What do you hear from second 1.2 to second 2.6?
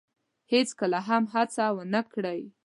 هڅه ونه کړی